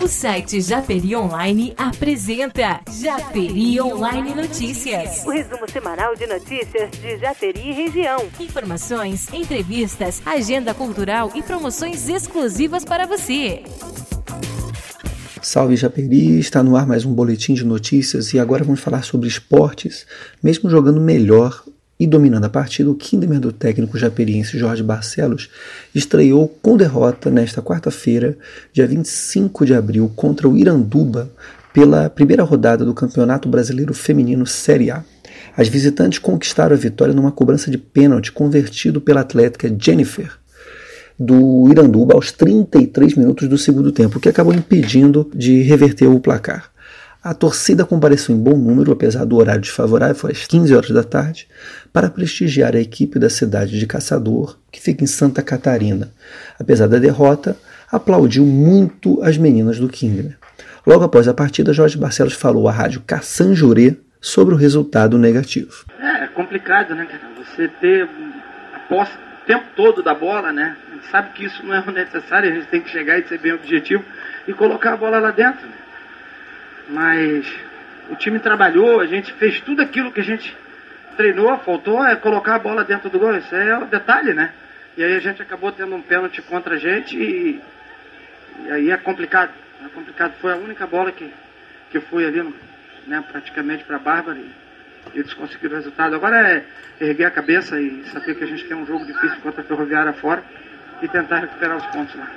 [0.00, 5.24] O site Japeri Online apresenta Japeri Online Notícias.
[5.24, 8.18] O resumo semanal de notícias de Japeri e região.
[8.40, 13.62] Informações, entrevistas, agenda cultural e promoções exclusivas para você.
[15.40, 19.28] Salve Japeri, está no ar mais um boletim de notícias e agora vamos falar sobre
[19.28, 20.06] esportes.
[20.42, 21.62] Mesmo jogando melhor,
[21.98, 25.48] e dominando a partida, o Kinderman do técnico japeriense Jorge Barcelos
[25.94, 28.36] estreou com derrota nesta quarta-feira,
[28.72, 31.30] dia 25 de abril, contra o Iranduba
[31.72, 35.04] pela primeira rodada do Campeonato Brasileiro Feminino Série A.
[35.56, 40.30] As visitantes conquistaram a vitória numa cobrança de pênalti convertido pela atlética Jennifer
[41.18, 46.18] do Iranduba aos 33 minutos do segundo tempo, o que acabou impedindo de reverter o
[46.18, 46.73] placar.
[47.24, 51.02] A torcida compareceu em bom número, apesar do horário desfavorável, foi às 15 horas da
[51.02, 51.48] tarde,
[51.90, 56.12] para prestigiar a equipe da cidade de Caçador, que fica em Santa Catarina.
[56.60, 57.56] Apesar da derrota,
[57.90, 60.36] aplaudiu muito as meninas do Kingner.
[60.86, 65.86] Logo após a partida, Jorge Barcelos falou à rádio Cassanjurê sobre o resultado negativo.
[65.98, 67.08] É, é complicado, né,
[67.38, 68.06] Você ter
[68.74, 70.76] a posse o tempo todo da bola, né?
[70.90, 73.38] A gente sabe que isso não é necessário, a gente tem que chegar e ser
[73.38, 74.04] bem objetivo
[74.46, 75.66] e colocar a bola lá dentro.
[76.88, 77.46] Mas
[78.10, 80.54] o time trabalhou, a gente fez tudo aquilo que a gente
[81.16, 83.34] treinou, faltou é colocar a bola dentro do gol.
[83.36, 84.52] Isso é o detalhe, né?
[84.96, 87.60] E aí a gente acabou tendo um pênalti contra a gente e,
[88.66, 89.52] e aí é complicado.
[89.84, 90.34] É complicado.
[90.40, 91.32] Foi a única bola que,
[91.90, 92.54] que foi ali,
[93.06, 94.50] né, praticamente para a Bárbara e
[95.14, 96.14] eles conseguiram o resultado.
[96.14, 96.64] Agora é
[97.00, 100.12] erguer a cabeça e saber que a gente tem um jogo difícil contra a Ferroviária
[100.12, 100.42] fora
[101.02, 102.30] e tentar recuperar os pontos lá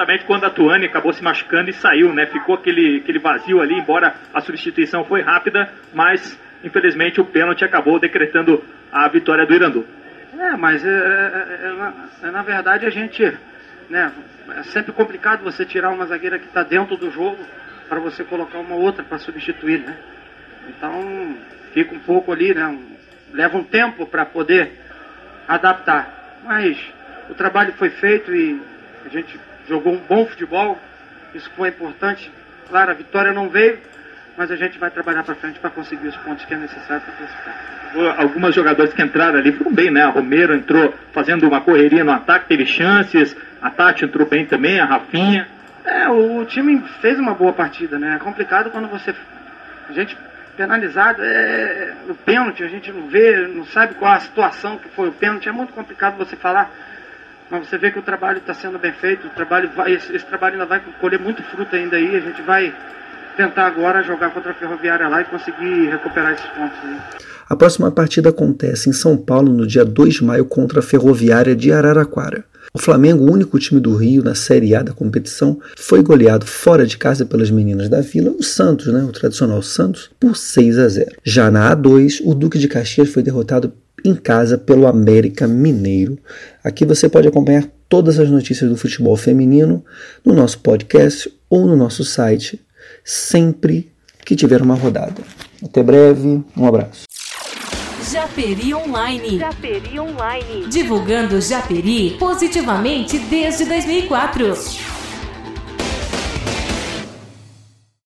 [0.00, 2.24] justamente quando a Tuane acabou se machucando e saiu, né?
[2.24, 8.00] Ficou aquele, aquele vazio ali, embora a substituição foi rápida, mas infelizmente o pênalti acabou
[8.00, 9.86] decretando a vitória do Irandu.
[10.38, 13.22] É, mas é, é, é, é na verdade a gente,
[13.90, 14.10] né?
[14.56, 17.38] É sempre complicado você tirar uma zagueira que está dentro do jogo
[17.86, 19.98] para você colocar uma outra para substituir, né?
[20.66, 21.36] Então
[21.74, 22.78] fica um pouco ali, né?
[23.34, 24.72] Leva um tempo para poder
[25.46, 26.78] adaptar, mas
[27.28, 28.60] o trabalho foi feito e
[29.04, 29.38] a gente
[29.70, 30.76] jogou um bom futebol,
[31.32, 32.30] isso foi importante.
[32.68, 33.78] Claro, a vitória não veio,
[34.36, 37.14] mas a gente vai trabalhar para frente para conseguir os pontos que é necessário para
[37.14, 38.18] classificar.
[38.18, 40.02] Algumas jogadores que entraram ali foram bem, né?
[40.02, 43.36] A Romero entrou fazendo uma correria no ataque, teve chances.
[43.62, 45.48] A Tati entrou bem também, a Rafinha.
[45.84, 48.16] É, o time fez uma boa partida, né?
[48.16, 49.14] É complicado quando você.
[49.88, 50.16] A gente
[50.56, 55.08] penalizado, é o pênalti, a gente não vê, não sabe qual a situação que foi
[55.08, 55.48] o pênalti.
[55.48, 56.70] É muito complicado você falar
[57.50, 60.24] mas você vê que o trabalho está sendo bem feito, o trabalho vai, esse, esse,
[60.24, 62.72] trabalho ainda vai colher muito fruto ainda aí, a gente vai
[63.36, 66.96] tentar agora jogar contra a Ferroviária lá e conseguir recuperar esses pontos aí.
[67.48, 71.56] A próxima partida acontece em São Paulo no dia 2 de maio contra a Ferroviária
[71.56, 72.44] de Araraquara.
[72.72, 76.86] O Flamengo, o único time do Rio na Série A da competição, foi goleado fora
[76.86, 80.88] de casa pelas meninas da Vila, o Santos, né, o tradicional Santos, por 6 a
[80.88, 81.16] 0.
[81.24, 83.72] Já na A2, o Duque de Caxias foi derrotado
[84.04, 86.18] em casa pelo América Mineiro.
[86.62, 89.84] Aqui você pode acompanhar todas as notícias do futebol feminino
[90.24, 92.60] no nosso podcast ou no nosso site,
[93.04, 93.90] sempre
[94.24, 95.22] que tiver uma rodada.
[95.62, 97.04] Até breve, um abraço.
[98.10, 99.38] Japeri Online.
[99.38, 100.66] Japeri Online.
[100.68, 104.99] Divulgando Japeri positivamente desde 2004.